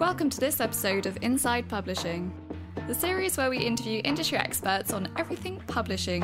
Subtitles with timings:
[0.00, 2.32] Welcome to this episode of Inside Publishing,
[2.86, 6.22] the series where we interview industry experts on everything publishing.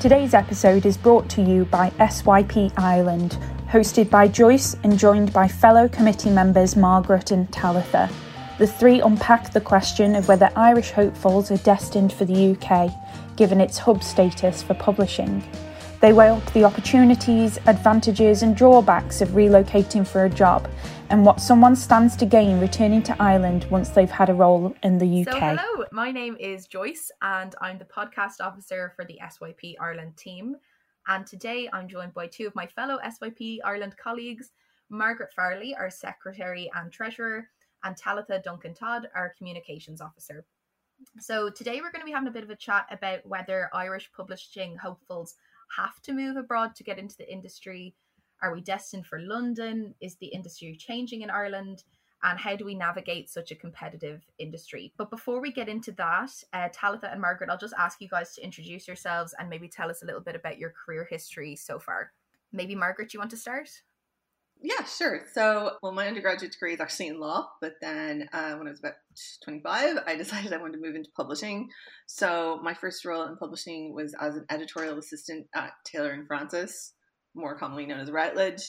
[0.00, 3.38] Today's episode is brought to you by SYP Ireland,
[3.70, 8.10] hosted by Joyce and joined by fellow committee members Margaret and Talitha.
[8.58, 12.92] The three unpack the question of whether Irish hopefuls are destined for the UK,
[13.36, 15.42] given its hub status for publishing.
[16.04, 20.68] They weigh up the opportunities, advantages, and drawbacks of relocating for a job
[21.08, 24.98] and what someone stands to gain returning to Ireland once they've had a role in
[24.98, 25.32] the UK.
[25.32, 30.14] So, hello, my name is Joyce, and I'm the podcast officer for the SYP Ireland
[30.18, 30.56] team.
[31.08, 34.50] And today I'm joined by two of my fellow SYP Ireland colleagues
[34.90, 37.48] Margaret Farley, our secretary and treasurer,
[37.82, 40.44] and Talitha Duncan Todd, our communications officer.
[41.18, 44.10] So, today we're going to be having a bit of a chat about whether Irish
[44.14, 45.36] publishing hopefuls
[45.76, 47.94] have to move abroad to get into the industry?
[48.42, 49.94] Are we destined for London?
[50.00, 51.84] Is the industry changing in Ireland?
[52.22, 54.94] And how do we navigate such a competitive industry?
[54.96, 58.34] But before we get into that, uh, Talitha and Margaret, I'll just ask you guys
[58.34, 61.78] to introduce yourselves and maybe tell us a little bit about your career history so
[61.78, 62.12] far.
[62.50, 63.68] Maybe Margaret, you want to start?
[64.66, 65.26] Yeah, sure.
[65.34, 68.80] So, well, my undergraduate degree is actually in law, but then uh, when I was
[68.80, 68.94] about
[69.44, 71.68] 25, I decided I wanted to move into publishing.
[72.06, 76.94] So, my first role in publishing was as an editorial assistant at Taylor and Francis,
[77.34, 78.62] more commonly known as Routledge.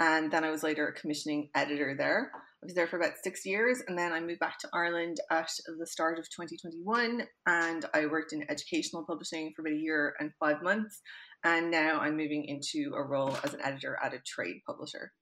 [0.00, 2.30] And then I was later a commissioning editor there.
[2.34, 5.50] I was there for about six years, and then I moved back to Ireland at
[5.78, 7.22] the start of 2021.
[7.46, 11.00] And I worked in educational publishing for about a year and five months.
[11.42, 15.12] And now I'm moving into a role as an editor at a trade publisher.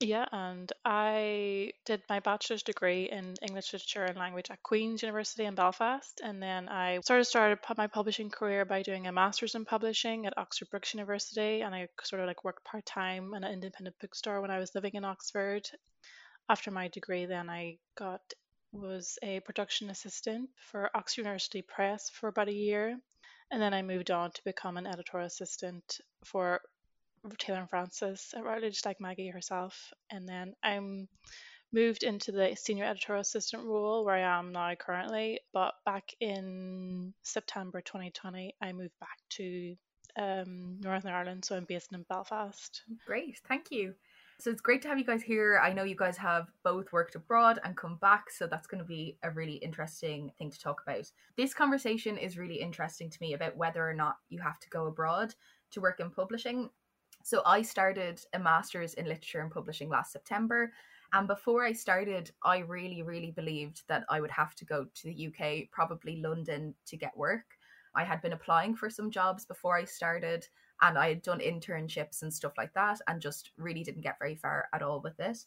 [0.00, 5.44] Yeah, and I did my bachelor's degree in English literature and language at Queen's University
[5.44, 9.54] in Belfast, and then I sort of started my publishing career by doing a master's
[9.54, 13.44] in publishing at Oxford Brookes University, and I sort of like worked part time in
[13.44, 15.68] an independent bookstore when I was living in Oxford.
[16.48, 18.20] After my degree, then I got
[18.72, 22.98] was a production assistant for Oxford University Press for about a year,
[23.50, 26.60] and then I moved on to become an editorial assistant for
[27.38, 29.92] Taylor and Francis at Routledge, like Maggie herself.
[30.10, 31.08] And then I'm
[31.72, 35.40] moved into the senior editorial assistant role where I am now currently.
[35.52, 39.74] But back in September 2020, I moved back to
[40.16, 42.82] um, Northern Ireland, so I'm based in Belfast.
[43.06, 43.94] Great, thank you.
[44.38, 45.60] So it's great to have you guys here.
[45.62, 48.86] I know you guys have both worked abroad and come back, so that's going to
[48.86, 51.10] be a really interesting thing to talk about.
[51.36, 54.86] This conversation is really interesting to me about whether or not you have to go
[54.86, 55.34] abroad
[55.70, 56.70] to work in publishing.
[57.24, 60.74] So I started a master's in literature and publishing last September.
[61.14, 65.02] And before I started, I really, really believed that I would have to go to
[65.04, 67.56] the UK, probably London, to get work.
[67.94, 70.46] I had been applying for some jobs before I started,
[70.82, 74.36] and I had done internships and stuff like that, and just really didn't get very
[74.36, 75.38] far at all with it.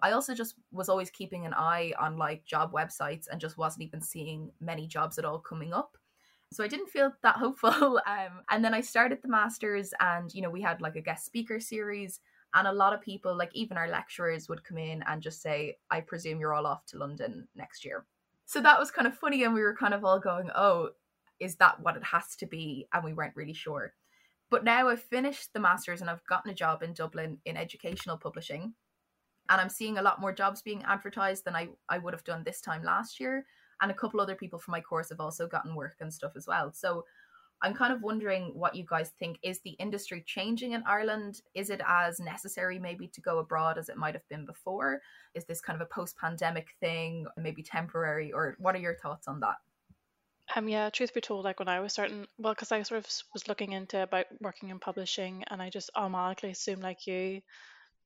[0.00, 3.84] I also just was always keeping an eye on like job websites and just wasn't
[3.84, 5.85] even seeing many jobs at all coming up.
[6.52, 8.00] So I didn't feel that hopeful.
[8.06, 11.24] Um, and then I started the masters, and you know we had like a guest
[11.26, 12.20] speaker series,
[12.54, 15.78] and a lot of people, like even our lecturers, would come in and just say,
[15.90, 18.06] "I presume you're all off to London next year."
[18.46, 20.90] So that was kind of funny, and we were kind of all going, "Oh,
[21.40, 23.94] is that what it has to be?" And we weren't really sure.
[24.50, 28.18] But now I've finished the masters and I've gotten a job in Dublin in educational
[28.18, 28.74] publishing,
[29.48, 32.44] and I'm seeing a lot more jobs being advertised than I I would have done
[32.44, 33.46] this time last year
[33.80, 36.46] and a couple other people from my course have also gotten work and stuff as
[36.46, 36.72] well.
[36.72, 37.04] So
[37.62, 39.38] I'm kind of wondering what you guys think.
[39.42, 41.40] Is the industry changing in Ireland?
[41.54, 45.00] Is it as necessary maybe to go abroad as it might have been before?
[45.34, 49.26] Is this kind of a post pandemic thing, maybe temporary, or what are your thoughts
[49.26, 49.56] on that?
[50.54, 53.10] Um, yeah, truth be told, like when I was starting, well, because I sort of
[53.32, 57.40] was looking into about working in publishing, and I just automatically assumed, like you,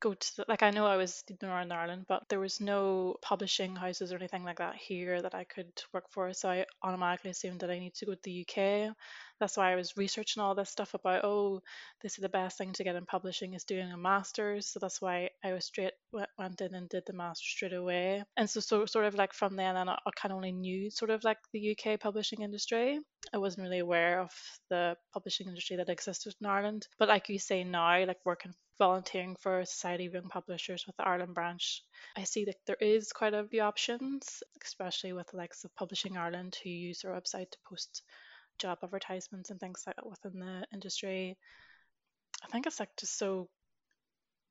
[0.01, 3.17] go to the, like I know I was in Northern Ireland, but there was no
[3.23, 6.33] publishing houses or anything like that here that I could work for.
[6.33, 8.95] So I automatically assumed that I need to go to the UK.
[9.41, 11.63] That's why I was researching all this stuff about oh,
[12.03, 14.69] this is the best thing to get in publishing is doing a master's.
[14.69, 18.23] So that's why I was straight went in and did the master straight away.
[18.37, 20.91] And so, so sort of like from then on, I, I kind of only knew
[20.91, 23.01] sort of like the UK publishing industry.
[23.33, 24.31] I wasn't really aware of
[24.69, 26.87] the publishing industry that existed in Ireland.
[26.99, 31.07] But like you say now, like working volunteering for Society of Young Publishers with the
[31.07, 31.85] Ireland branch,
[32.17, 36.17] I see that there is quite a few options, especially with the likes of Publishing
[36.17, 38.03] Ireland who use their website to post
[38.61, 41.37] job advertisements and things like that within the industry.
[42.45, 43.49] I think it's like just so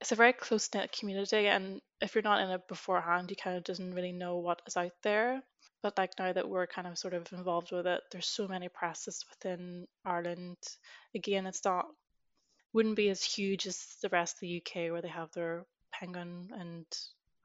[0.02, 3.58] it's a very close knit community and if you're not in it beforehand you kind
[3.58, 5.42] of doesn't really know what is out there.
[5.82, 8.68] But like now that we're kind of sort of involved with it, there's so many
[8.68, 10.58] presses within Ireland.
[11.16, 11.86] Again, it's not
[12.74, 16.50] wouldn't be as huge as the rest of the UK where they have their Penguin
[16.54, 16.86] and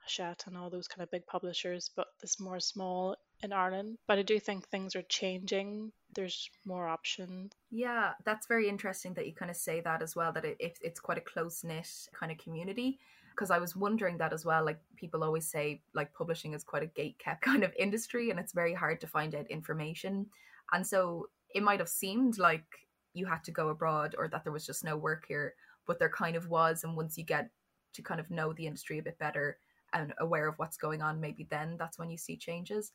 [0.04, 3.98] Hachette and all those kind of big publishers, but it's more small in Ireland.
[4.06, 5.92] But I do think things are changing.
[6.14, 7.52] There's more options.
[7.70, 11.00] Yeah, that's very interesting that you kind of say that as well, that it, it's
[11.00, 12.98] quite a close knit kind of community.
[13.30, 14.64] Because I was wondering that as well.
[14.64, 18.38] Like people always say, like publishing is quite a gate kept kind of industry and
[18.38, 20.26] it's very hard to find out information.
[20.72, 22.64] And so it might have seemed like
[23.12, 25.54] you had to go abroad or that there was just no work here,
[25.86, 26.84] but there kind of was.
[26.84, 27.50] And once you get
[27.94, 29.58] to kind of know the industry a bit better,
[29.94, 32.92] and aware of what's going on, maybe then that's when you see changes.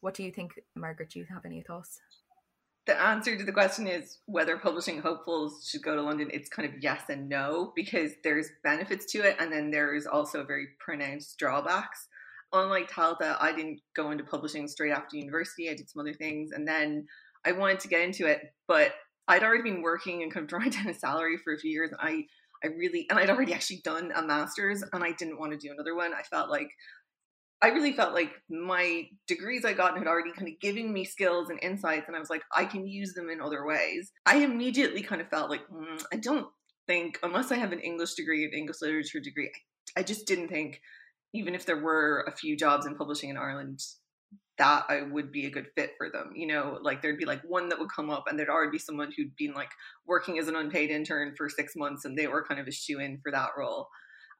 [0.00, 1.10] What do you think, Margaret?
[1.10, 2.00] Do you have any thoughts?
[2.86, 6.30] The answer to the question is whether publishing hopefuls should go to London.
[6.32, 10.44] It's kind of yes and no because there's benefits to it, and then there's also
[10.44, 12.08] very pronounced drawbacks.
[12.52, 15.68] Unlike Talitha, I didn't go into publishing straight after university.
[15.68, 17.06] I did some other things, and then
[17.44, 18.92] I wanted to get into it, but
[19.26, 21.90] I'd already been working and kind of drawing down a salary for a few years.
[21.98, 22.24] I
[22.62, 25.72] I really, and I'd already actually done a master's and I didn't want to do
[25.72, 26.12] another one.
[26.12, 26.70] I felt like,
[27.60, 31.50] I really felt like my degrees I got had already kind of given me skills
[31.50, 34.12] and insights, and I was like, I can use them in other ways.
[34.24, 36.46] I immediately kind of felt like, mm, I don't
[36.86, 39.50] think, unless I have an English degree, an English literature degree,
[39.96, 40.80] I, I just didn't think,
[41.34, 43.80] even if there were a few jobs in publishing in Ireland,
[44.58, 46.32] that I would be a good fit for them.
[46.34, 48.78] You know, like there'd be like one that would come up and there'd already be
[48.78, 49.70] someone who'd been like
[50.06, 52.98] working as an unpaid intern for six months and they were kind of a shoe
[52.98, 53.88] in for that role.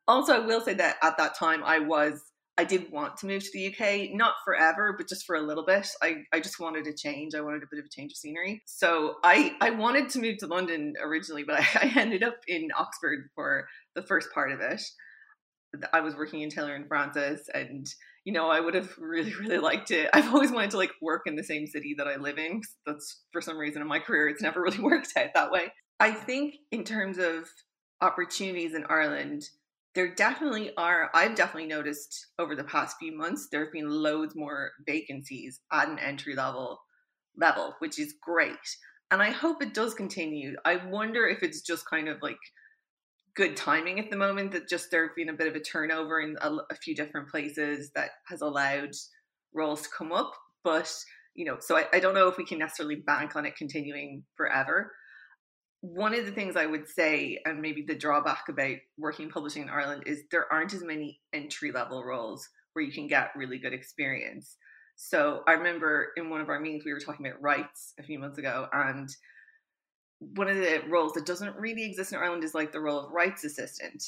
[0.08, 2.20] Also, I will say that at that time I was
[2.58, 5.64] I did want to move to the UK, not forever, but just for a little
[5.64, 5.86] bit.
[6.02, 7.36] I, I just wanted a change.
[7.36, 8.62] I wanted a bit of a change of scenery.
[8.66, 12.70] So I, I wanted to move to London originally, but I, I ended up in
[12.76, 14.82] Oxford for the first part of it.
[15.92, 17.86] I was working in Taylor and Francis and
[18.24, 20.10] you know, I would have really, really liked it.
[20.12, 22.62] I've always wanted to like work in the same city that I live in.
[22.86, 25.72] That's for some reason in my career, it's never really worked out that way.
[26.00, 27.48] I think in terms of
[28.00, 29.44] opportunities in Ireland,
[29.94, 31.10] there definitely are.
[31.14, 35.88] I've definitely noticed over the past few months there have been loads more vacancies at
[35.88, 36.80] an entry level
[37.36, 38.56] level, which is great.
[39.10, 40.56] And I hope it does continue.
[40.64, 42.38] I wonder if it's just kind of like
[43.38, 46.20] good timing at the moment that just there have been a bit of a turnover
[46.20, 48.90] in a, a, few different places that has allowed
[49.54, 50.32] roles to come up.
[50.64, 50.92] But,
[51.36, 54.24] you know, so I, I don't know if we can necessarily bank on it continuing
[54.36, 54.92] forever.
[55.82, 59.68] One of the things I would say, and maybe the drawback about working publishing in
[59.68, 63.72] Ireland, is there aren't as many entry level roles where you can get really good
[63.72, 64.56] experience.
[64.96, 68.18] So I remember in one of our meetings, we were talking about rights a few
[68.18, 69.08] months ago, and
[70.20, 73.12] one of the roles that doesn't really exist in Ireland is like the role of
[73.12, 74.04] rights assistant.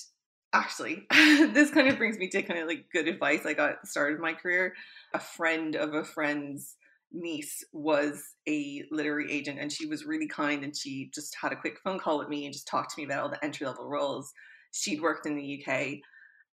[0.52, 3.80] Actually, this kind of brings me to kind of like good advice I got at
[3.82, 4.74] the start of my career.
[5.14, 6.76] A friend of a friend's
[7.12, 11.56] niece was a literary agent and she was really kind and she just had a
[11.56, 13.88] quick phone call with me and just talked to me about all the entry level
[13.88, 14.32] roles
[14.72, 15.98] she'd worked in the UK.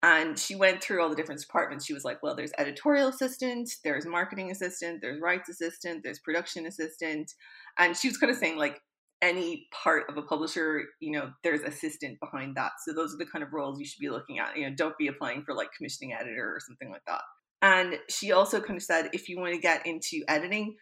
[0.03, 1.85] And she went through all the different departments.
[1.85, 6.67] She was like, well, there's editorial assistant, there's marketing assistant, there's rights assistant, there's production
[6.67, 7.33] assistant.
[7.79, 8.81] And she was kind of saying, like,
[9.21, 12.73] any part of a publisher, you know, there's assistant behind that.
[12.85, 14.57] So those are the kind of roles you should be looking at.
[14.57, 17.21] You know, don't be applying for like commissioning editor or something like that.
[17.61, 20.75] And she also kind of said if you want to get into editing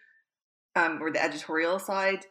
[0.75, 2.25] um, or the editorial side,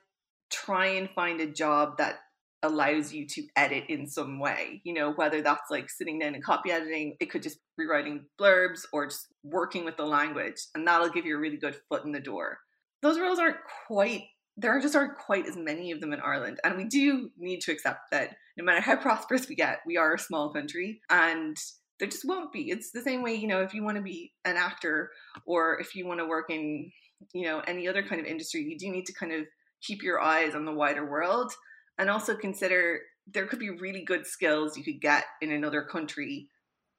[0.51, 2.19] try and find a job that
[2.63, 4.81] allows you to edit in some way.
[4.85, 8.27] You know, whether that's like sitting down and copy editing, it could just be writing
[8.41, 12.05] blurbs or just working with the language, and that'll give you a really good foot
[12.05, 12.59] in the door.
[13.03, 13.57] Those roles aren't
[13.89, 14.23] quite
[14.57, 16.61] there just aren't quite as many of them in Ireland.
[16.65, 20.15] And we do need to accept that no matter how prosperous we get, we are
[20.15, 21.57] a small country and
[21.99, 22.71] there just won't be.
[22.71, 25.11] It's the same way, you know, if you want to be an actor
[25.47, 26.91] or if you want to work in,
[27.33, 29.47] you know, any other kind of industry, you do need to kind of
[29.83, 31.53] keep your eyes on the wider world
[31.99, 36.49] and also consider there could be really good skills you could get in another country,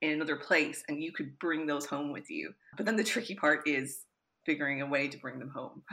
[0.01, 2.53] in another place, and you could bring those home with you.
[2.77, 3.99] But then the tricky part is
[4.45, 5.83] figuring a way to bring them home.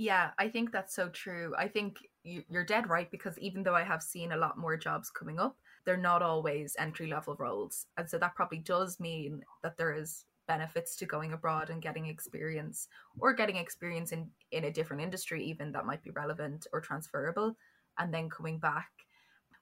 [0.00, 1.52] Yeah, I think that's so true.
[1.58, 5.10] I think you're dead right because even though I have seen a lot more jobs
[5.10, 7.84] coming up, they're not always entry level roles.
[7.98, 12.06] And so that probably does mean that there is benefits to going abroad and getting
[12.06, 12.88] experience
[13.18, 17.54] or getting experience in in a different industry even that might be relevant or transferable
[17.98, 18.90] and then coming back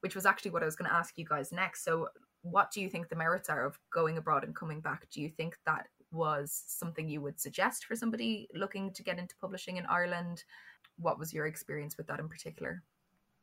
[0.00, 1.84] which was actually what I was going to ask you guys next.
[1.84, 2.08] So
[2.42, 5.08] what do you think the merits are of going abroad and coming back?
[5.10, 9.36] Do you think that was something you would suggest for somebody looking to get into
[9.40, 10.44] publishing in Ireland?
[10.98, 12.82] What was your experience with that in particular?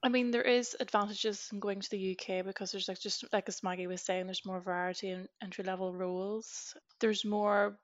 [0.03, 3.47] I mean, there is advantages in going to the UK because there's like just like
[3.47, 6.75] as Maggie was saying, there's more variety in entry level roles.
[6.99, 7.79] There's more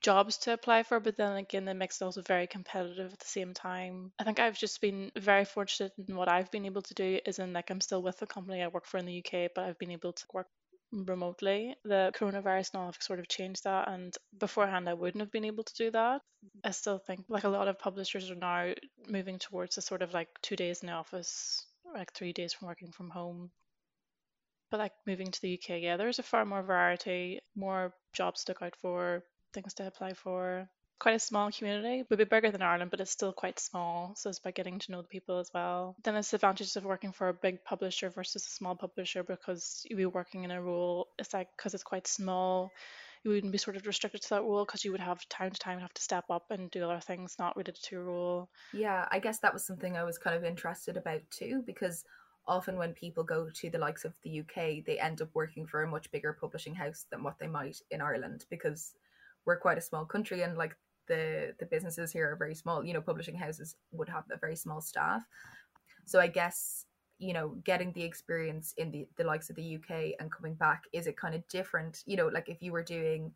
[0.00, 3.26] jobs to apply for, but then again, the mix is also very competitive at the
[3.26, 4.12] same time.
[4.18, 7.38] I think I've just been very fortunate in what I've been able to do, is
[7.38, 9.78] in like I'm still with the company I work for in the UK, but I've
[9.78, 10.48] been able to work
[10.92, 11.74] remotely.
[11.84, 15.64] The coronavirus now have sort of changed that, and beforehand I wouldn't have been able
[15.64, 16.22] to do that.
[16.64, 18.74] I still think like a lot of publishers are now
[19.08, 22.68] moving towards a sort of like two days in the office, like three days from
[22.68, 23.50] working from home.
[24.70, 28.52] But like moving to the UK, yeah, there's a far more variety, more jobs to
[28.52, 29.22] look out for,
[29.52, 30.68] things to apply for
[31.02, 32.04] quite a small community.
[32.08, 34.14] Would be bigger than Ireland, but it's still quite small.
[34.16, 35.96] So it's about getting to know the people as well.
[36.04, 39.84] Then it's the advantages of working for a big publisher versus a small publisher because
[39.90, 41.08] you'll be working in a role.
[41.18, 42.70] It's like because it's quite small,
[43.24, 45.58] you wouldn't be sort of restricted to that role because you would have time to
[45.58, 48.48] time have to step up and do other things not related to your role.
[48.72, 52.04] Yeah, I guess that was something I was kind of interested about too because
[52.46, 55.82] often when people go to the likes of the UK, they end up working for
[55.82, 58.94] a much bigger publishing house than what they might in Ireland because
[59.44, 60.76] we're quite a small country and like
[61.12, 64.56] the the businesses here are very small you know publishing houses would have a very
[64.56, 65.22] small staff.
[66.04, 66.86] So i guess
[67.18, 70.80] you know getting the experience in the the likes of the uk and coming back
[70.92, 72.02] is it kind of different?
[72.06, 73.32] You know like if you were doing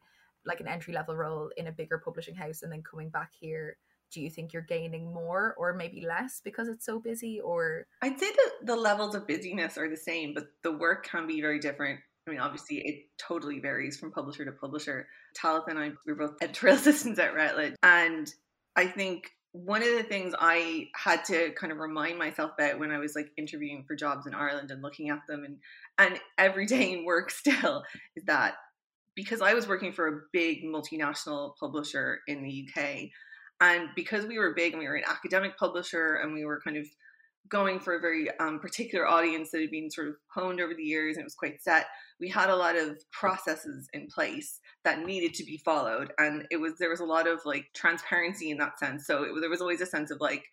[0.51, 3.77] like an entry level role in a bigger publishing house and then coming back here
[4.13, 7.87] do you think you're gaining more or maybe less because it's so busy or?
[8.03, 11.41] I'd say that the levels of busyness are the same but the work can be
[11.41, 15.09] very different I mean, obviously, it totally varies from publisher to publisher.
[15.35, 17.75] Talitha and I, we were both editorial assistants at Routledge.
[17.83, 18.29] And
[18.75, 22.91] I think one of the things I had to kind of remind myself about when
[22.91, 25.57] I was like interviewing for jobs in Ireland and looking at them and,
[25.99, 27.85] and every day in work still
[28.17, 28.55] is that
[29.15, 33.09] because I was working for a big multinational publisher in the UK,
[33.63, 36.77] and because we were big and we were an academic publisher and we were kind
[36.77, 36.87] of
[37.49, 40.83] going for a very um, particular audience that had been sort of honed over the
[40.83, 41.87] years and it was quite set.
[42.21, 46.57] We had a lot of processes in place that needed to be followed and it
[46.57, 49.07] was there was a lot of like transparency in that sense.
[49.07, 50.45] So it, there was always a sense of like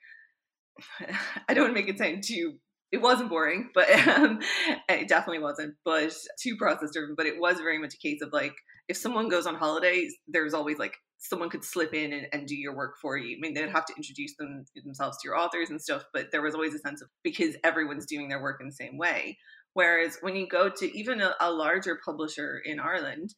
[1.50, 2.56] i don't make it sound too
[2.94, 4.40] it wasn't boring but um,
[4.88, 8.32] it definitely wasn't but too process driven but it was very much a case of
[8.32, 8.56] like
[8.88, 12.56] if someone goes on holidays there's always like someone could slip in and, and do
[12.56, 13.38] your work for you.
[13.38, 16.42] I mean, they'd have to introduce them themselves to your authors and stuff, but there
[16.42, 19.38] was always a sense of because everyone's doing their work in the same way.
[19.74, 23.34] Whereas when you go to even a, a larger publisher in Ireland,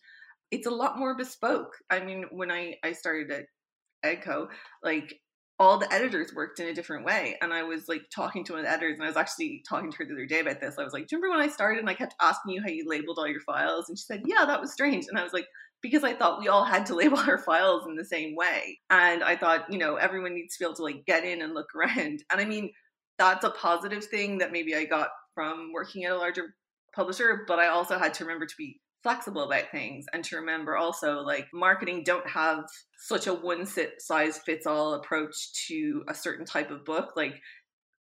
[0.52, 1.74] it's a lot more bespoke.
[1.90, 3.46] I mean, when I, I started at
[4.04, 4.48] Edco,
[4.84, 5.20] like
[5.58, 7.38] all the editors worked in a different way.
[7.42, 9.92] And I was like talking to one of the editors, and I was actually talking
[9.92, 10.76] to her the other day about this.
[10.78, 12.68] I was like, Do you remember when I started and I kept asking you how
[12.68, 13.88] you labeled all your files?
[13.88, 15.06] And she said, Yeah, that was strange.
[15.08, 15.48] And I was like,
[15.82, 18.80] because I thought we all had to label our files in the same way.
[18.90, 21.54] And I thought, you know, everyone needs to be able to like get in and
[21.54, 22.24] look around.
[22.32, 22.72] And I mean,
[23.18, 26.56] that's a positive thing that maybe I got from working at a larger
[26.94, 30.76] publisher, but I also had to remember to be flexible about things and to remember
[30.76, 32.66] also like marketing don't have
[32.98, 33.64] such a one
[34.00, 37.12] size fits all approach to a certain type of book.
[37.16, 37.40] Like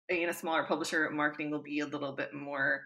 [0.08, 2.82] in a smaller publisher marketing will be a little bit more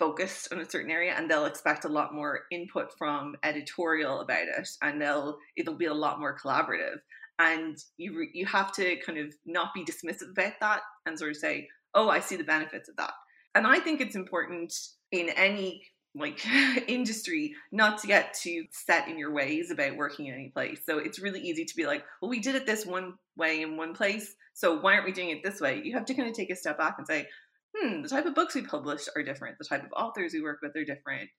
[0.00, 4.48] focused on a certain area and they'll expect a lot more input from editorial about
[4.58, 6.96] it and they'll it'll be a lot more collaborative.
[7.38, 11.36] And you you have to kind of not be dismissive about that and sort of
[11.36, 13.12] say oh i see the benefits of that.
[13.54, 14.74] And i think it's important
[15.12, 15.84] in any
[16.18, 16.44] like
[16.88, 20.98] industry not to get too set in your ways about working in any place so
[20.98, 23.94] it's really easy to be like well we did it this one way in one
[23.94, 26.50] place so why aren't we doing it this way you have to kind of take
[26.50, 27.26] a step back and say
[27.76, 29.58] hmm, the type of books we publish are different.
[29.58, 31.30] The type of authors we work with are different.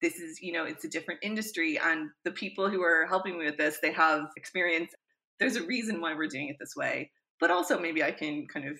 [0.00, 1.78] This is, you know, it's a different industry.
[1.78, 4.92] And the people who are helping me with this, they have experience.
[5.40, 7.10] There's a reason why we're doing it this way.
[7.40, 8.78] But also, maybe I can kind of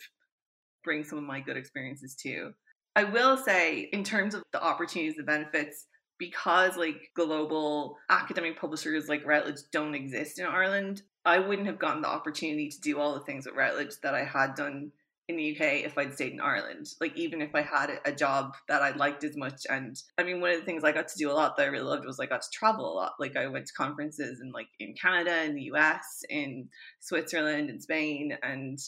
[0.84, 2.52] bring some of my good experiences too.
[2.96, 5.86] I will say, in terms of the opportunities, the benefits,
[6.18, 12.02] because like global academic publishers like Routledge don't exist in Ireland, I wouldn't have gotten
[12.02, 14.92] the opportunity to do all the things at Routledge that I had done
[15.28, 16.88] in the UK if I'd stayed in Ireland.
[17.00, 19.66] Like even if I had a job that I liked as much.
[19.68, 21.70] And I mean, one of the things I got to do a lot that I
[21.70, 23.12] really loved was I got to travel a lot.
[23.20, 26.68] Like I went to conferences in like in Canada, in the US, in
[27.00, 28.78] Switzerland, in Spain, and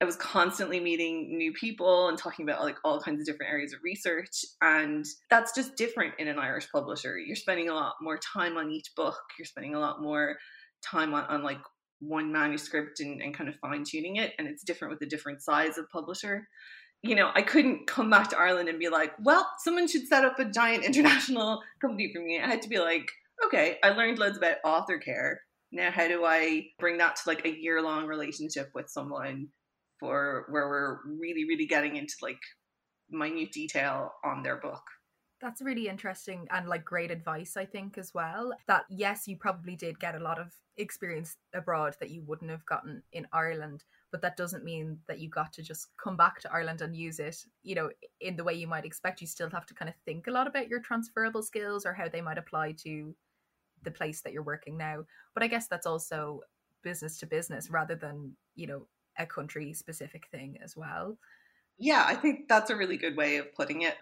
[0.00, 3.74] I was constantly meeting new people and talking about like all kinds of different areas
[3.74, 4.44] of research.
[4.62, 7.18] And that's just different in an Irish publisher.
[7.18, 9.18] You're spending a lot more time on each book.
[9.38, 10.36] You're spending a lot more
[10.82, 11.60] time on, on like
[12.00, 14.32] one manuscript and, and kind of fine tuning it.
[14.38, 16.48] And it's different with a different size of publisher.
[17.02, 20.24] You know, I couldn't come back to Ireland and be like, well, someone should set
[20.24, 22.40] up a giant international company for me.
[22.40, 23.10] I had to be like,
[23.44, 25.42] okay, I learned loads about author care.
[25.72, 29.48] Now, how do I bring that to like a year long relationship with someone
[30.00, 32.40] for where we're really, really getting into like
[33.10, 34.82] minute detail on their book?
[35.40, 38.52] That's really interesting and like great advice, I think, as well.
[38.66, 42.64] That yes, you probably did get a lot of experience abroad that you wouldn't have
[42.66, 46.52] gotten in Ireland, but that doesn't mean that you got to just come back to
[46.52, 47.90] Ireland and use it, you know,
[48.20, 49.20] in the way you might expect.
[49.20, 52.08] You still have to kind of think a lot about your transferable skills or how
[52.08, 53.14] they might apply to
[53.82, 55.04] the place that you're working now.
[55.34, 56.40] But I guess that's also
[56.82, 58.86] business to business rather than, you know,
[59.20, 61.18] a country specific thing as well.
[61.78, 63.96] Yeah, I think that's a really good way of putting it.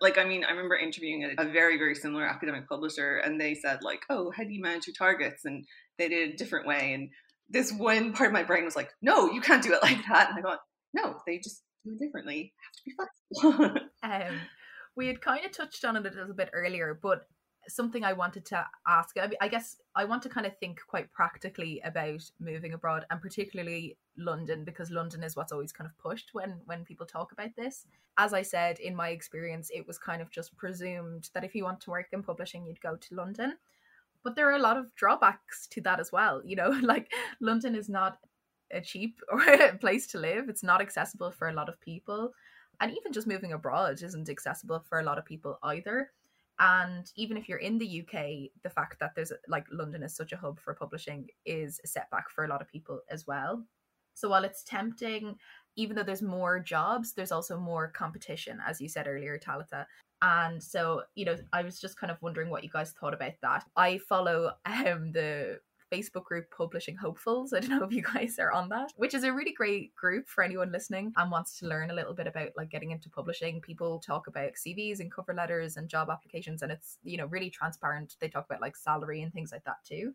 [0.00, 3.54] Like, I mean, I remember interviewing a, a very, very similar academic publisher, and they
[3.54, 5.44] said, like, oh, how do you manage your targets?
[5.44, 5.64] And
[5.98, 6.92] they did it a different way.
[6.92, 7.10] And
[7.48, 10.30] this one part of my brain was like, no, you can't do it like that.
[10.30, 10.60] And I thought,
[10.92, 12.52] no, they just do it differently.
[12.98, 13.80] have to be flexible.
[14.02, 14.40] um,
[14.96, 17.22] we had kind of touched on it a little bit earlier, but
[17.68, 19.16] something I wanted to ask.
[19.18, 23.06] I, mean, I guess I want to kind of think quite practically about moving abroad,
[23.10, 27.32] and particularly London, because London is what's always kind of pushed when when people talk
[27.32, 27.86] about this.
[28.16, 31.64] As I said, in my experience, it was kind of just presumed that if you
[31.64, 33.54] want to work in publishing, you'd go to London.
[34.22, 36.42] But there are a lot of drawbacks to that as well.
[36.44, 38.18] You know, like London is not
[38.70, 39.20] a cheap
[39.80, 40.48] place to live.
[40.48, 42.32] It's not accessible for a lot of people.
[42.80, 46.10] And even just moving abroad isn't accessible for a lot of people either
[46.60, 50.32] and even if you're in the UK, the fact that there's like London is such
[50.32, 53.64] a hub for publishing is a setback for a lot of people as well.
[54.14, 55.36] So while it's tempting,
[55.76, 59.86] even though there's more jobs, there's also more competition, as you said earlier, Talitha.
[60.22, 63.34] And so, you know, I was just kind of wondering what you guys thought about
[63.42, 63.64] that.
[63.76, 65.58] I follow um the
[65.94, 67.52] Facebook group Publishing Hopefuls.
[67.52, 70.28] I don't know if you guys are on that, which is a really great group
[70.28, 73.60] for anyone listening and wants to learn a little bit about like getting into publishing.
[73.60, 77.50] People talk about CVs and cover letters and job applications, and it's, you know, really
[77.50, 78.16] transparent.
[78.20, 80.14] They talk about like salary and things like that too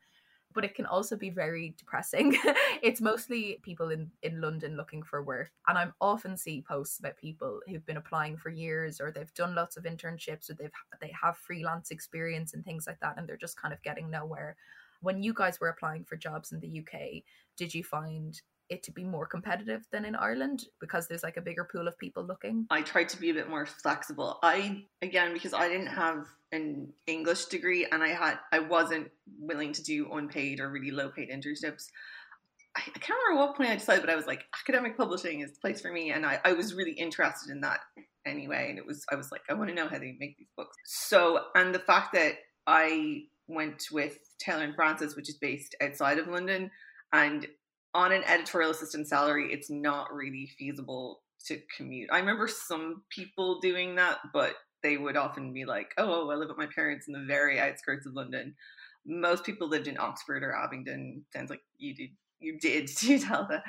[0.53, 2.35] but it can also be very depressing.
[2.81, 5.51] it's mostly people in, in London looking for work.
[5.67, 9.53] And I'm often see posts about people who've been applying for years or they've done
[9.53, 10.71] lots of internships or they've
[11.01, 14.55] they have freelance experience and things like that and they're just kind of getting nowhere
[15.01, 17.23] when you guys were applying for jobs in the UK,
[17.57, 21.41] did you find it to be more competitive than in Ireland because there's like a
[21.41, 22.67] bigger pool of people looking?
[22.69, 24.39] I tried to be a bit more flexible.
[24.43, 29.73] I again because I didn't have an English degree and I had I wasn't willing
[29.73, 31.87] to do unpaid or really low paid internships.
[32.77, 35.53] I, I can't remember what point I decided, but I was like, academic publishing is
[35.53, 37.79] the place for me, and I, I was really interested in that
[38.25, 38.67] anyway.
[38.69, 40.77] And it was I was like, I want to know how they make these books.
[40.85, 42.35] So and the fact that
[42.67, 46.71] I went with Taylor and Francis, which is based outside of London,
[47.13, 47.47] and
[47.93, 52.09] on an editorial assistant salary, it's not really feasible to commute.
[52.11, 56.35] I remember some people doing that, but they would often be like, "Oh, oh I
[56.35, 58.55] live with my parents in the very outskirts of London."
[59.05, 61.25] Most people lived in Oxford or Abingdon.
[61.33, 62.11] Sounds like you did.
[62.39, 63.63] You did Talitha.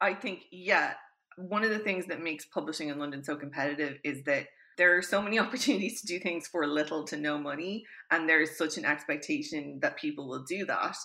[0.00, 0.94] I think, yeah,
[1.36, 4.46] one of the things that makes publishing in London so competitive is that
[4.80, 8.56] there are so many opportunities to do things for little to no money and there's
[8.56, 10.96] such an expectation that people will do that.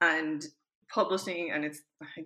[0.00, 0.44] And
[0.92, 1.80] publishing and it's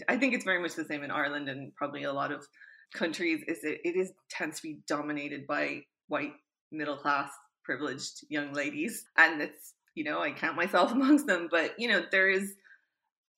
[0.08, 2.44] i think it's very much the same in ireland and probably a lot of
[2.92, 6.32] countries is it, it is tends to be dominated by white
[6.72, 7.30] middle class
[7.64, 9.04] privileged young ladies.
[9.16, 12.54] And it's you know i count myself amongst them but you know there is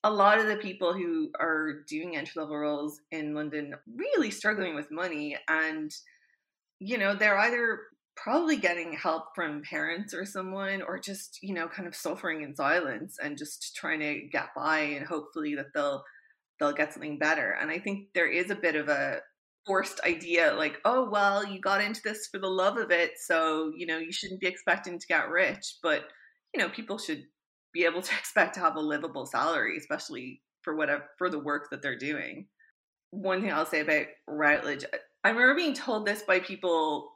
[0.04, 4.74] a lot of the people who are doing entry level roles in london really struggling
[4.74, 5.92] with money and
[6.80, 7.80] you know, they're either
[8.16, 12.54] probably getting help from parents or someone or just, you know, kind of suffering in
[12.54, 16.02] silence and just trying to get by and hopefully that they'll
[16.58, 17.56] they'll get something better.
[17.60, 19.20] And I think there is a bit of a
[19.66, 23.72] forced idea like, oh well, you got into this for the love of it, so,
[23.76, 26.04] you know, you shouldn't be expecting to get rich, but
[26.54, 27.24] you know, people should
[27.72, 31.70] be able to expect to have a livable salary, especially for whatever for the work
[31.70, 32.46] that they're doing.
[33.12, 37.12] One thing I'll say about Routledge, uh, I remember being told this by people,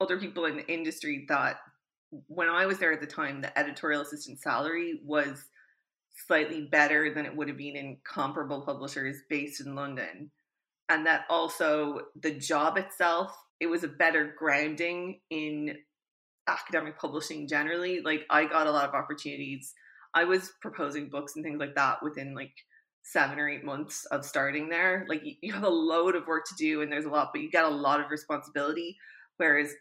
[0.00, 1.56] older people in the industry, that
[2.26, 5.44] when I was there at the time, the editorial assistant salary was
[6.26, 10.30] slightly better than it would have been in comparable publishers based in London.
[10.88, 15.76] And that also the job itself, it was a better grounding in
[16.48, 18.00] academic publishing generally.
[18.00, 19.72] Like I got a lot of opportunities.
[20.14, 22.54] I was proposing books and things like that within like
[23.02, 25.06] seven or eight months of starting there.
[25.08, 27.50] Like you have a load of work to do and there's a lot, but you
[27.50, 28.96] get a lot of responsibility.
[29.36, 29.72] Whereas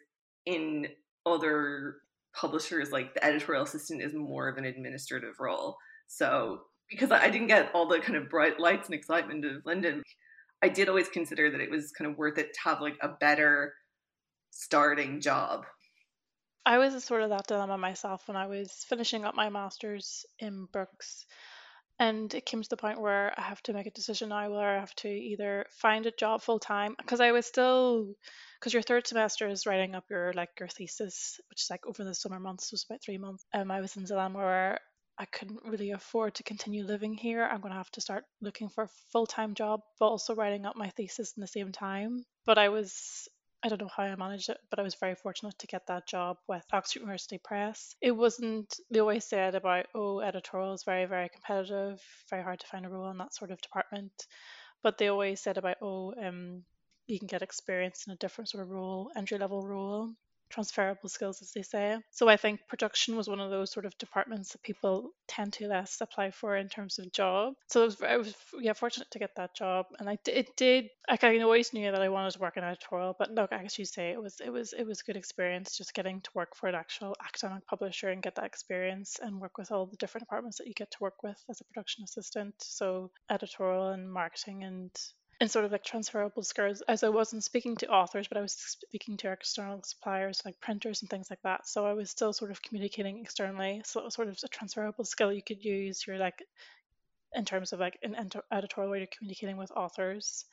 [0.46, 0.88] in
[1.26, 1.96] other
[2.34, 5.78] publishers, like the editorial assistant is more of an administrative role.
[6.08, 10.04] So because I didn't get all the kind of bright lights and excitement of London,
[10.62, 13.10] I did always consider that it was kind of worth it to have like a
[13.10, 13.74] better
[14.52, 15.66] starting job.
[16.66, 20.26] I was a sort of that dilemma myself when I was finishing up my master's
[20.40, 21.26] in books
[22.00, 24.66] And it came to the point where I have to make a decision now whether
[24.66, 28.14] I have to either find a job full time because I was still
[28.60, 32.06] because your third semester is writing up your like your thesis, which is like over
[32.06, 33.44] the summer months, was about three months.
[33.54, 34.80] Um, I was in Zillam where
[35.18, 37.44] I couldn't really afford to continue living here.
[37.44, 40.78] I'm to have to start looking for a full time job, but also writing up
[40.78, 42.24] my thesis in the same time.
[42.46, 43.28] But I was
[43.62, 46.08] I don't know how I managed it, but I was very fortunate to get that
[46.08, 47.96] job with Oxford University Press.
[48.02, 52.68] It wasn't, they always said about, oh, editorial is very, very competitive, very hard to
[52.68, 54.14] find a role in that sort of department.
[54.82, 56.64] But they always said about, oh, um,
[57.08, 60.14] you can get experience in a different sort of role, entry level role
[60.50, 61.98] transferable skills, as they say.
[62.12, 65.68] So I think production was one of those sort of departments that people tend to
[65.68, 67.54] less apply for in terms of job.
[67.68, 70.90] So was, I was yeah fortunate to get that job, and I it did.
[71.10, 73.86] Like I always knew that I wanted to work in editorial, but look, guess you
[73.86, 76.76] say it was it was it was good experience just getting to work for an
[76.76, 80.68] actual academic publisher and get that experience and work with all the different departments that
[80.68, 82.56] you get to work with as a production assistant.
[82.60, 84.92] So editorial and marketing and
[85.40, 88.54] and sort of like transferable skills as I wasn't speaking to authors, but I was
[88.54, 91.68] speaking to external suppliers like printers and things like that.
[91.68, 93.82] So I was still sort of communicating externally.
[93.86, 96.06] So it was sort of a transferable skill you could use.
[96.06, 96.44] You're like
[97.34, 98.16] in terms of like an
[98.52, 100.46] editorial way you're communicating with authors.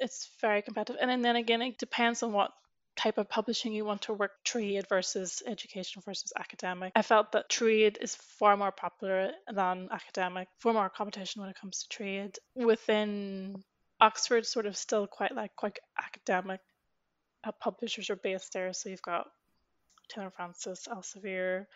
[0.00, 1.00] It's very competitive.
[1.00, 2.50] And then again, it depends on what
[2.96, 6.92] type of publishing you want to work trade versus education versus academic.
[6.96, 11.60] I felt that trade is far more popular than academic, far more competition when it
[11.60, 12.38] comes to trade.
[12.54, 13.62] Within
[14.00, 16.60] Oxford's sort of still quite like quite academic.
[17.44, 19.26] Uh, publishers are based there, so you've got
[20.08, 21.66] Taylor Francis, Elsevier,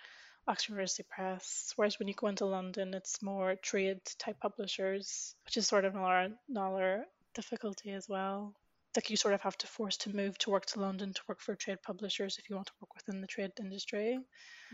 [0.46, 1.72] Oxford University Press.
[1.76, 5.94] Whereas when you go into London, it's more trade type publishers, which is sort of
[5.94, 7.04] another, another
[7.34, 8.54] difficulty as well.
[8.96, 11.40] Like you sort of have to force to move to work to London to work
[11.40, 14.18] for trade publishers if you want to work within the trade industry.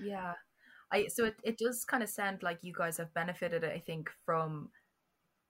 [0.02, 0.32] Yeah.
[0.90, 4.08] I so it, it does kind of sound like you guys have benefited, I think,
[4.24, 4.70] from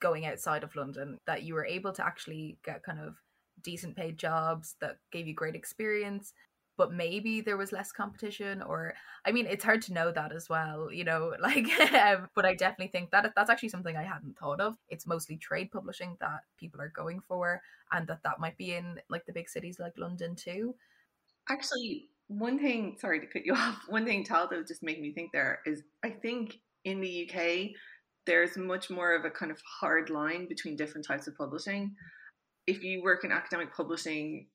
[0.00, 3.16] going outside of London that you were able to actually get kind of
[3.62, 6.32] decent paid jobs that gave you great experience
[6.76, 10.48] but maybe there was less competition or i mean it's hard to know that as
[10.48, 14.38] well you know like um, but i definitely think that that's actually something i hadn't
[14.38, 14.76] thought of.
[14.88, 19.00] It's mostly trade publishing that people are going for and that that might be in
[19.08, 20.74] like the big cities like london too.
[21.48, 25.32] Actually one thing sorry to cut you off one thing Talitha just made me think
[25.32, 27.70] there is i think in the uk
[28.26, 31.94] there's much more of a kind of hard line between different types of publishing.
[32.66, 34.48] If you work in academic publishing,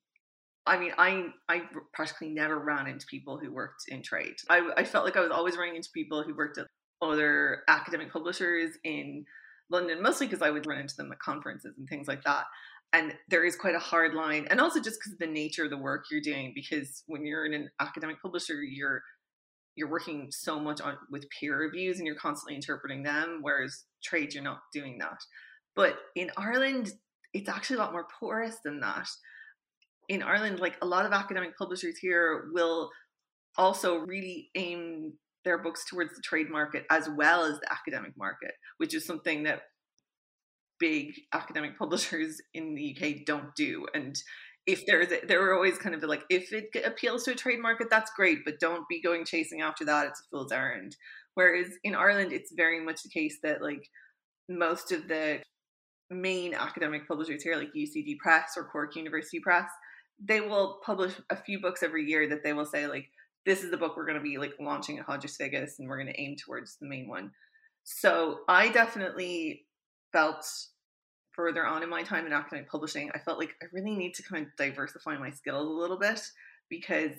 [0.66, 4.36] I mean, I I practically never ran into people who worked in trade.
[4.50, 6.68] I, I felt like I was always running into people who worked at
[7.02, 9.26] other academic publishers in
[9.72, 12.46] London, mostly because I would run into them at conferences and things like that.
[12.94, 15.70] And there is quite a hard line, and also just because of the nature of
[15.70, 16.52] the work you're doing.
[16.54, 19.02] Because when you're in an academic publisher, you're
[19.76, 24.34] you're working so much on with peer reviews and you're constantly interpreting them whereas trade
[24.34, 25.18] you're not doing that.
[25.76, 26.92] But in ireland
[27.34, 29.08] it's actually a lot more porous than that.
[30.10, 32.90] In ireland like a lot of academic publishers here will
[33.58, 38.52] also really aim their books towards the trade market as well as the academic market
[38.78, 39.62] which is something that
[40.82, 43.88] big academic publishers in the UK don't do.
[43.94, 44.18] And
[44.68, 47.60] if there's a, there were always kind of like if it appeals to a trade
[47.60, 50.96] market that's great but don't be going chasing after that it's a fool's errand.
[51.34, 53.90] Whereas in ireland it's very much the case that like
[54.50, 55.40] most of the
[56.10, 59.70] main academic publishers here like ucd press or cork university press
[60.24, 63.08] they will publish a few books every year that they will say like
[63.46, 65.98] this is the book we're going to be like launching at Hodges Figgis and we're
[65.98, 67.32] going to aim towards the main one.
[67.84, 69.66] So i definitely
[70.12, 70.46] felt
[71.42, 74.24] further on in my time in academic publishing, I felt like I really need to
[74.24, 76.22] kind of diversify my skills a little bit
[76.70, 77.14] because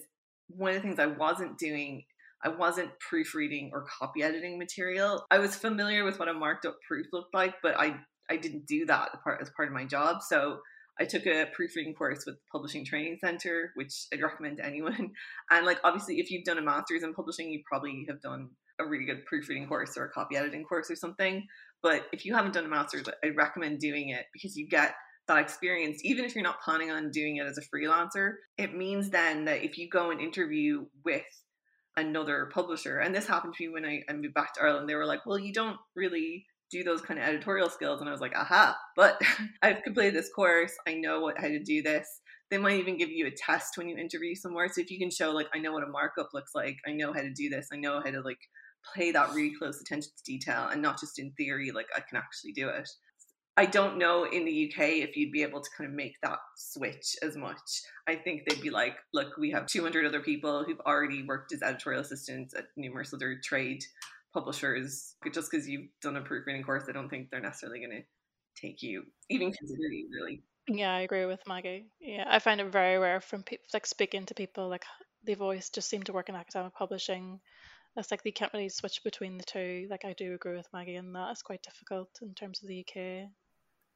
[0.46, 2.04] one of the things I wasn't doing,
[2.44, 5.26] I wasn't proofreading or copy editing material.
[5.32, 7.96] I was familiar with what a marked up proof looked like, but I
[8.30, 10.22] I didn't do that as part of my job.
[10.22, 10.60] So
[11.00, 15.10] I took a proofreading course with the Publishing Training Center, which I'd recommend to anyone.
[15.50, 18.86] And like obviously, if you've done a master's in publishing, you probably have done a
[18.86, 21.46] really good proofreading course or a copy editing course or something.
[21.82, 24.94] But if you haven't done a master's, I recommend doing it because you get
[25.28, 28.34] that experience, even if you're not planning on doing it as a freelancer.
[28.58, 31.22] It means then that if you go and interview with
[31.96, 34.94] another publisher, and this happened to me when I, I moved back to Ireland, they
[34.94, 38.00] were like, well, you don't really do those kind of editorial skills.
[38.00, 39.20] And I was like, aha, but
[39.62, 40.72] I've completed this course.
[40.88, 42.08] I know what how to do this.
[42.50, 44.68] They might even give you a test when you interview somewhere.
[44.68, 47.12] So if you can show like I know what a markup looks like, I know
[47.12, 48.40] how to do this, I know how to like
[48.94, 52.18] pay that really close attention to detail and not just in theory, like I can
[52.18, 52.88] actually do it.
[53.56, 56.38] I don't know in the UK if you'd be able to kind of make that
[56.56, 57.82] switch as much.
[58.08, 61.62] I think they'd be like, look, we have 200 other people who've already worked as
[61.62, 63.84] editorial assistants at numerous other trade
[64.32, 66.84] publishers just because you've done a proofreading course.
[66.88, 68.02] I don't think they're necessarily going to
[68.60, 70.42] take you, even consider you really.
[70.68, 71.86] Yeah, I agree with Maggie.
[72.00, 74.84] Yeah, I find it very rare from people like speaking to people like
[75.24, 77.40] they've always just seemed to work in academic publishing.
[77.96, 79.86] It's like they can't really switch between the two.
[79.90, 82.80] Like I do agree with Maggie in that it's quite difficult in terms of the
[82.80, 83.28] UK.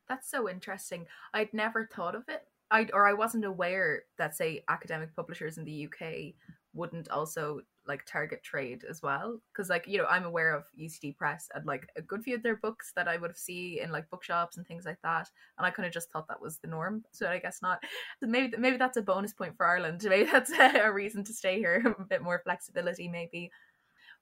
[0.09, 1.06] That's so interesting.
[1.32, 2.42] I'd never thought of it.
[2.70, 6.35] I or I wasn't aware that say academic publishers in the UK
[6.76, 11.16] wouldn't also like target trade as well because like you know i'm aware of ucd
[11.16, 13.92] press and like a good few of their books that i would have seen in
[13.92, 16.68] like bookshops and things like that and i kind of just thought that was the
[16.68, 17.82] norm so i guess not
[18.20, 21.94] maybe maybe that's a bonus point for ireland maybe that's a reason to stay here
[21.98, 23.50] a bit more flexibility maybe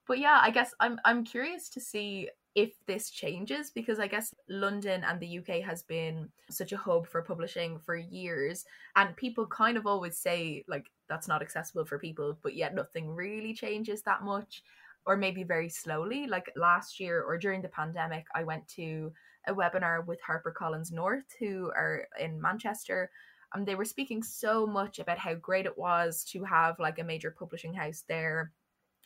[0.07, 4.33] but yeah i guess i'm i'm curious to see if this changes because I guess
[4.47, 8.63] London and the UK has been such a hub for publishing for years
[8.95, 13.09] and people kind of always say like that's not accessible for people but yet nothing
[13.13, 14.63] really changes that much
[15.05, 16.25] or maybe very slowly.
[16.27, 19.11] Like last year or during the pandemic I went to
[19.47, 23.11] a webinar with HarperCollins North who are in Manchester
[23.53, 27.03] and they were speaking so much about how great it was to have like a
[27.03, 28.53] major publishing house there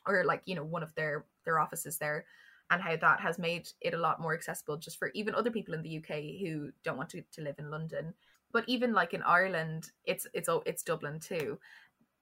[0.10, 2.26] or like you know one of their their offices there
[2.72, 5.74] and how that has made it a lot more accessible just for even other people
[5.74, 8.13] in the UK who don't want to, to live in London.
[8.52, 11.60] But even like in Ireland, it's it's it's Dublin too.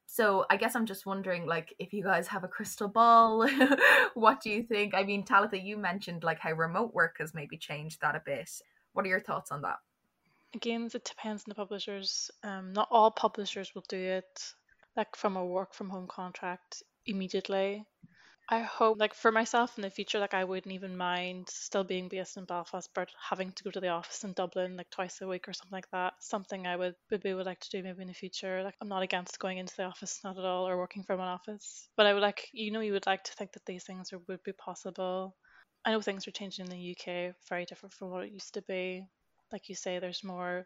[0.10, 3.46] So I guess I'm just wondering, like, if you guys have a crystal ball,
[4.14, 4.94] what do you think?
[4.94, 8.50] I mean, Talitha, you mentioned like how remote work has maybe changed that a bit.
[8.94, 9.78] What are your thoughts on that?
[10.56, 12.32] Again, it depends on the publishers.
[12.44, 14.54] Um, not all publishers will do it
[14.96, 17.86] like from a work from home contract immediately.
[18.50, 22.08] I hope, like for myself in the future, like I wouldn't even mind still being
[22.08, 25.28] based in Belfast, but having to go to the office in Dublin like twice a
[25.28, 26.14] week or something like that.
[26.22, 28.64] Something I would maybe would like to do maybe in the future.
[28.64, 31.28] Like I'm not against going into the office, not at all, or working from an
[31.28, 31.90] office.
[31.98, 34.22] But I would like, you know, you would like to think that these things are,
[34.30, 35.36] would be possible.
[35.84, 38.62] I know things are changing in the UK, very different from what it used to
[38.62, 39.04] be.
[39.52, 40.66] Like you say, there's more.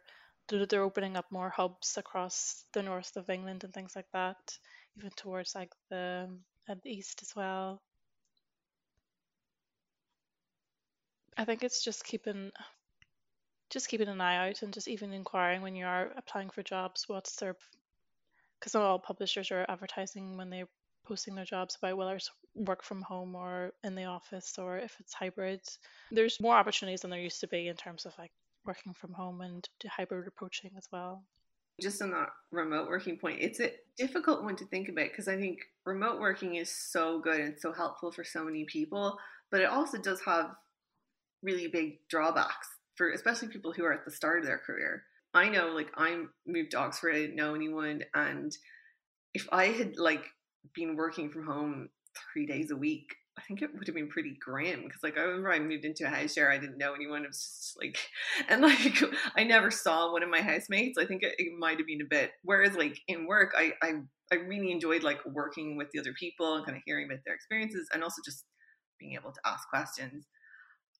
[0.49, 4.57] They're opening up more hubs across the north of England and things like that,
[4.97, 7.81] even towards like the um, at the east as well.
[11.37, 12.51] I think it's just keeping
[13.69, 17.05] just keeping an eye out and just even inquiring when you are applying for jobs
[17.07, 17.55] what's their
[18.59, 20.67] because not all publishers are advertising when they're
[21.05, 24.95] posting their jobs about whether it's work from home or in the office or if
[24.99, 25.61] it's hybrid.
[26.11, 28.31] There's more opportunities than there used to be in terms of like
[28.65, 31.23] working from home and hybrid approaching as well
[31.81, 35.37] just on that remote working point, it's a difficult one to think about because I
[35.37, 39.17] think remote working is so good and so helpful for so many people,
[39.49, 40.51] but it also does have
[41.43, 45.03] really big drawbacks for especially people who are at the start of their career.
[45.33, 48.55] I know, like, I moved to Oxford, I didn't know anyone, and
[49.33, 50.25] if I had like
[50.75, 51.89] been working from home
[52.33, 55.21] three days a week, I think it would have been pretty grim because like I
[55.21, 57.23] remember I moved into a house share, I didn't know anyone.
[57.23, 57.97] It was just like,
[58.49, 59.01] and like
[59.37, 60.97] I never saw one of my housemates.
[60.97, 62.31] I think it, it might have been a bit.
[62.43, 63.93] Whereas like in work, I, I
[64.31, 67.35] I really enjoyed like working with the other people and kind of hearing about their
[67.35, 68.45] experiences and also just
[68.99, 70.27] being able to ask questions.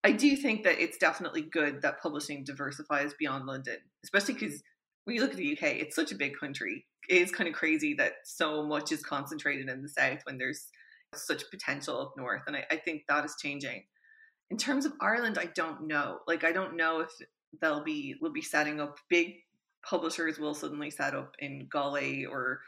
[0.04, 4.64] I do think that it's definitely good that publishing diversifies beyond London, especially because
[5.04, 6.86] when you look at the UK, it's such a big country.
[7.08, 10.68] It is kind of crazy that so much is concentrated in the south when there's
[11.14, 12.44] such potential up north.
[12.48, 13.84] And I, I think that is changing.
[14.50, 16.20] In terms of Ireland, I don't know.
[16.28, 17.10] Like I don't know if
[17.62, 19.36] they'll be will be setting up big
[19.84, 22.60] publishers will suddenly set up in Galway or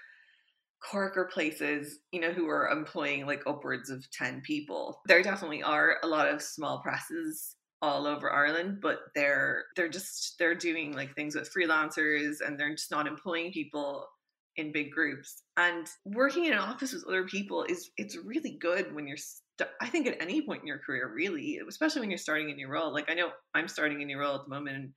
[0.84, 5.00] Cork or places, you know, who are employing like upwards of 10 people.
[5.06, 10.38] There definitely are a lot of small presses all over Ireland, but they're they're just
[10.40, 14.08] they're doing like things with freelancers and they're just not employing people
[14.58, 15.44] in big groups.
[15.58, 19.70] And working in an office with other people is it's really good when you're st-
[19.82, 22.68] i think at any point in your career really especially when you're starting a new
[22.68, 22.92] role.
[22.94, 24.90] Like i know i'm starting a new role at the moment and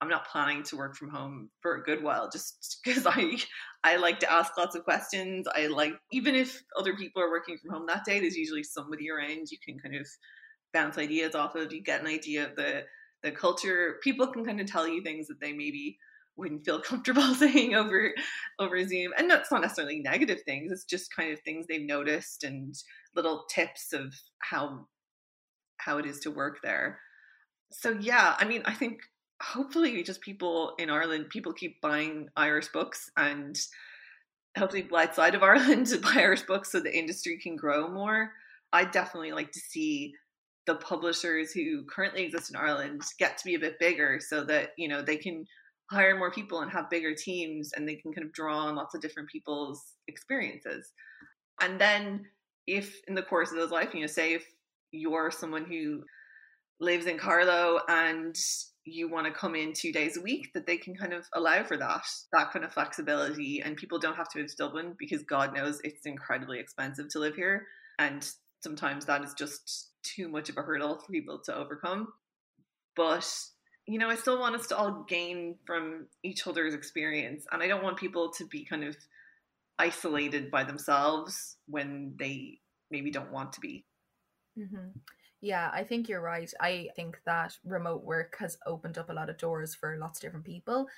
[0.00, 3.36] i'm not planning to work from home for a good while just because i
[3.84, 5.46] i like to ask lots of questions.
[5.54, 9.10] I like even if other people are working from home that day there's usually somebody
[9.10, 9.50] around.
[9.50, 10.06] You can kind of
[10.72, 11.72] bounce ideas off of.
[11.72, 12.84] You get an idea of the
[13.22, 13.96] the culture.
[14.02, 15.98] People can kind of tell you things that they maybe
[16.36, 18.12] wouldn't feel comfortable saying over
[18.58, 19.12] over Zoom.
[19.16, 20.72] And that's not necessarily negative things.
[20.72, 22.74] It's just kind of things they've noticed and
[23.14, 24.86] little tips of how
[25.78, 27.00] how it is to work there.
[27.72, 29.00] So yeah, I mean, I think
[29.42, 33.58] hopefully just people in Ireland, people keep buying Irish books and
[34.56, 38.32] hopefully people outside of Ireland to buy Irish books so the industry can grow more.
[38.72, 40.14] I definitely like to see
[40.66, 44.70] the publishers who currently exist in Ireland get to be a bit bigger so that,
[44.76, 45.46] you know, they can
[45.90, 48.94] hire more people and have bigger teams and they can kind of draw on lots
[48.94, 50.92] of different people's experiences.
[51.60, 52.26] And then
[52.66, 54.44] if in the course of those life, you know, say if
[54.90, 56.02] you're someone who
[56.80, 58.36] lives in Carlow and
[58.86, 61.62] you want to come in two days a week that they can kind of allow
[61.64, 65.24] for that that kind of flexibility and people don't have to move to dublin because
[65.24, 67.66] god knows it's incredibly expensive to live here
[67.98, 68.30] and
[68.62, 72.06] sometimes that is just too much of a hurdle for people to overcome
[72.94, 73.28] but
[73.86, 77.66] you know i still want us to all gain from each other's experience and i
[77.66, 78.96] don't want people to be kind of
[79.78, 82.58] isolated by themselves when they
[82.90, 83.84] maybe don't want to be
[84.58, 84.88] mm-hmm.
[85.40, 86.50] Yeah, I think you're right.
[86.60, 90.22] I think that remote work has opened up a lot of doors for lots of
[90.22, 90.88] different people.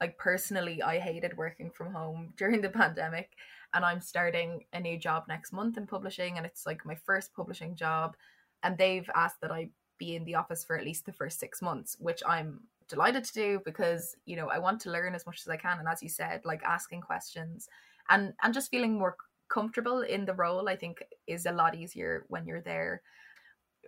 [0.00, 3.30] Like personally, I hated working from home during the pandemic,
[3.74, 7.34] and I'm starting a new job next month in publishing, and it's like my first
[7.34, 8.16] publishing job.
[8.62, 11.62] And they've asked that I be in the office for at least the first six
[11.62, 15.40] months, which I'm delighted to do because you know I want to learn as much
[15.40, 17.68] as I can, and as you said, like asking questions
[18.08, 19.16] and and just feeling more
[19.48, 20.68] comfortable in the role.
[20.68, 23.02] I think is a lot easier when you're there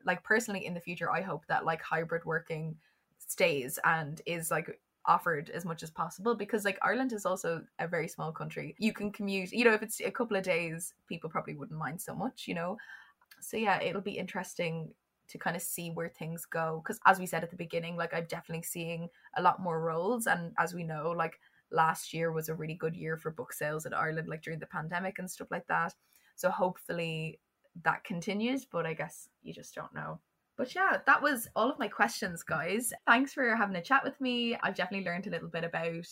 [0.04, 2.76] like personally in the future i hope that like hybrid working
[3.18, 7.88] stays and is like offered as much as possible because like Ireland is also a
[7.88, 8.74] very small country.
[8.78, 12.00] You can commute, you know, if it's a couple of days, people probably wouldn't mind
[12.00, 12.76] so much, you know.
[13.40, 14.90] So yeah, it'll be interesting
[15.28, 18.14] to kind of see where things go because as we said at the beginning, like
[18.14, 21.38] I'm definitely seeing a lot more roles and as we know, like
[21.70, 24.66] last year was a really good year for book sales in Ireland like during the
[24.66, 25.94] pandemic and stuff like that.
[26.36, 27.40] So hopefully
[27.82, 30.20] that continues, but I guess you just don't know.
[30.56, 32.92] But yeah, that was all of my questions, guys.
[33.06, 34.56] Thanks for having a chat with me.
[34.62, 36.04] I've definitely learned a little bit about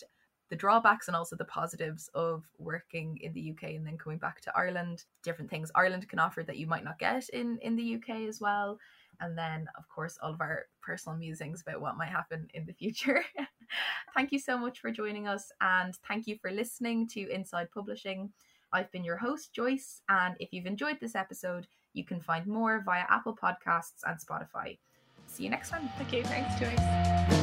[0.49, 4.39] the drawbacks and also the positives of working in the UK and then coming back
[4.41, 5.03] to Ireland.
[5.21, 8.39] Different things Ireland can offer that you might not get in in the UK as
[8.39, 8.79] well.
[9.19, 12.73] And then, of course, all of our personal musings about what might happen in the
[12.73, 13.23] future.
[14.15, 18.31] thank you so much for joining us, and thank you for listening to Inside Publishing.
[18.73, 22.83] I've been your host, Joyce, and if you've enjoyed this episode, you can find more
[22.85, 24.77] via Apple Podcasts and Spotify.
[25.27, 25.89] See you next time.
[26.01, 26.23] Okay.
[26.23, 27.36] Thanks, Joyce.